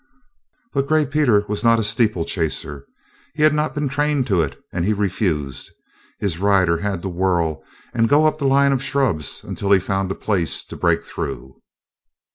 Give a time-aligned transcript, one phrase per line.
[0.73, 2.87] But Gray Peter was not a steeplechaser.
[3.35, 5.69] He had not been trained to it, and he refused.
[6.19, 10.09] His rider had to whirl and go up the line of shrubs until he found
[10.09, 11.61] a place to break through.